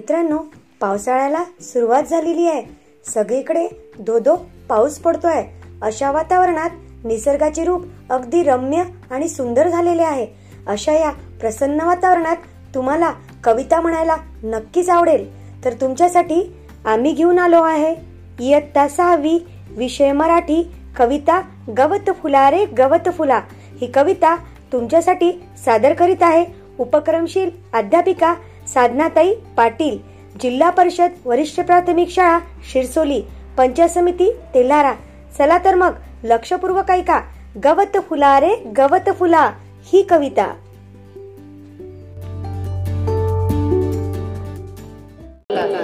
[0.00, 0.38] मित्रांनो
[0.80, 2.62] पावसाळ्याला सुरुवात झालेली आहे.
[3.04, 3.66] सगळीकडे
[3.98, 4.36] धो धो
[4.68, 5.42] पाऊस पडतोय.
[5.82, 6.70] अशा वातावरणात
[7.04, 10.26] निसर्गाचे रूप अगदी रम्य आणि सुंदर झालेले आहे.
[10.66, 11.10] अशा या
[11.40, 12.36] प्रसन्न वातावरणात
[12.74, 13.12] तुम्हाला
[13.44, 15.28] कविता म्हणायला नक्कीच आवडेल.
[15.64, 17.94] तर तुमच्यासाठी आम्ही घेऊन आलो आहे.
[18.40, 19.38] इयत्ता सहावी
[19.70, 21.40] विषय मराठी कविता
[21.78, 23.40] गवत फुला रे गवत फुला.
[23.80, 24.36] ही कविता
[24.72, 25.32] तुमच्यासाठी
[25.64, 26.44] सादर करीत आहे
[26.78, 28.34] उपक्रमशील अध्यापिका
[28.74, 29.98] साधनाताई पाटील
[30.40, 32.38] जिल्हा परिषद वरिष्ठ प्राथमिक शाळा
[32.72, 33.22] शिरसोली
[33.56, 34.94] पंचायत समिती तेल्हारा
[35.38, 35.92] चला तर मग
[36.24, 37.20] लक्षपूर्वक ऐका.
[37.64, 39.50] गवत फुला रे गवत फुला
[39.92, 40.54] ही कविता.
[45.50, 45.79] रंग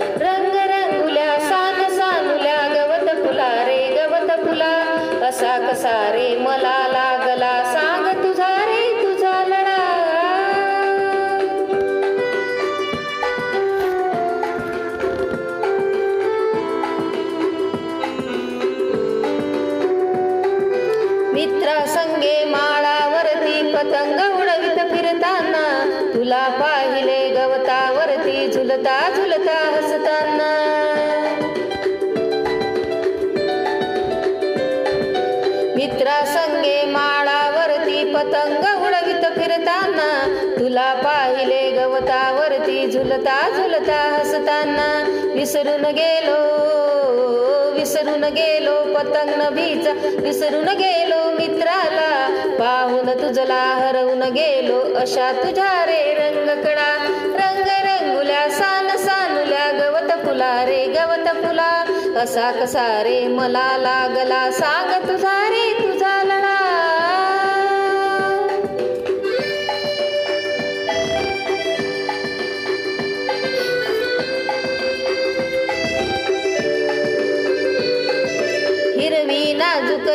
[21.36, 25.64] मित्र संगे माळावरती पतंग उडवित फिरताना
[26.14, 30.48] तुला पाहिले गवतावरती झुलता झुलता हसताना.
[35.76, 40.08] मित्रा संगे माळावरती पतंग उडवित फिरताना
[40.60, 46.56] तुला पाहिले गवतावरती झुलता झुलता हसताना विसरून गेलो.
[47.76, 52.10] विसरून गेलो पतंग नभीचा विसरून गेलो मित्राला.
[52.58, 56.90] पाहून तुझला हरवून गेलो अशा तुझ्या रे रंगकडा
[57.40, 61.72] रंग रंगुल्या सान सानुल्या गवत फुला रे गवत फुला.
[62.22, 64.50] असा कसा रे मला लागला?
[64.50, 65.45] सांग तुझा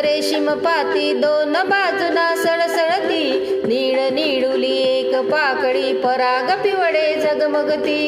[0.03, 3.23] रेशीम पाती दोन बाजूना सळसळती.
[3.67, 7.99] नीळ निडुली एक पाकळी पराग पिवळे जगमगती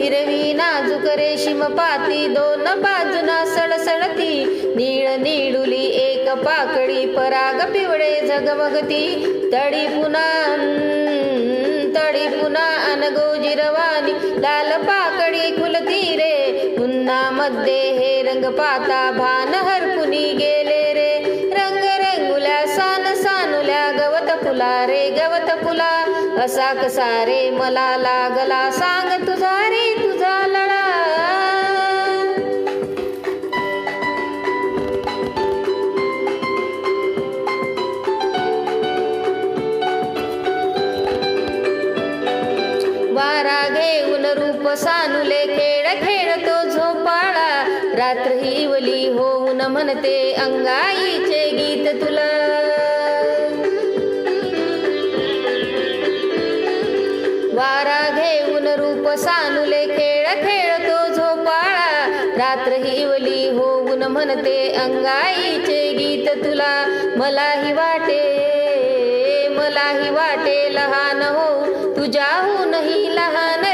[0.00, 4.32] हिरवी नाजूक रेशीम पाती दोन बाजूना सळसळती.
[4.76, 9.04] नीळ निडुली एक पाकळी पराग पिवळे जगमगती
[9.52, 10.28] तडी पुन्हा
[11.96, 14.12] तडी पुन्हा अनगो जिरवानी.
[14.40, 16.43] लाल पाकळी खुलती रे
[17.04, 21.10] उन्हामध्ये हे रंग पाता भान हरपुनी गेले रे.
[21.52, 25.92] रंग रंगुल्या सान सानुल्या गवत फुला रे गवत फुला.
[26.44, 29.63] असा कसा रे मला लागला सांग तुझा
[47.98, 52.26] रात्र हिवली होऊन म्हणते अंगाईचे गीत तुला.
[57.54, 61.88] वारा घेऊन रूप सानुले खेळ खेळतो झोपाळा.
[62.36, 66.72] रात्र हिवली होऊन म्हणते अंगाईचे गीत तुला.
[67.16, 68.22] मलाही वाटे
[69.48, 71.64] मलाही वाटे लहान हो.
[71.96, 73.73] तुझ्याहूनही लहान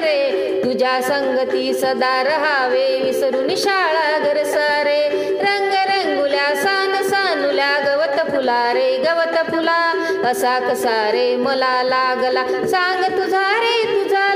[0.91, 3.01] रे संगती सदा रहावे.
[3.05, 5.09] विसरून शाळा घर सारे.
[5.41, 9.81] रंग रंगुल्या सान सानुल्या गवत फुला रे गवत फुला.
[10.25, 12.45] असा कसा रे मला लागला.
[12.67, 14.35] सांग तुझा रे तुझा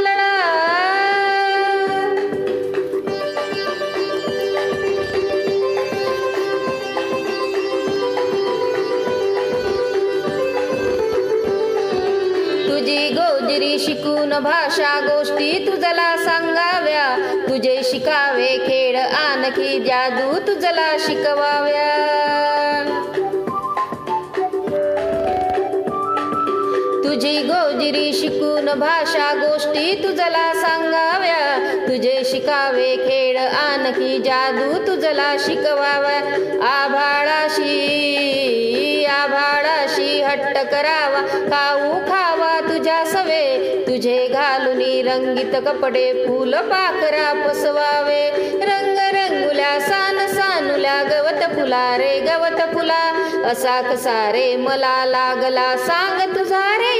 [12.94, 17.16] तुझी गोजरी शिकून भाषा गोष्टी तुझला सांगाव्या.
[17.48, 21.96] तुझे शिकावे खेळ आणखी जादू तुझला शिकवाव्या.
[27.04, 31.74] तुझी गोजिरी शिकून भाषा गोष्टी तुझला सांगाव्या.
[31.88, 36.18] तुझे शिकावे खेळ आणखी जादू तुझला शिकवाव्या.
[36.66, 37.43] आभाळा
[40.36, 41.20] घट्ट करावा.
[41.50, 43.74] खाऊ खावा तुझ्या सवे.
[43.86, 48.30] तुझे घालून रंगीत कपडे फुल पाखरा पसवावे.
[48.62, 53.30] रंग रंगुल्या सान सानुल्या गवत फुला रे गवत फुला.
[53.46, 56.93] असा कसा रे मला लागला सांग तुझा रे.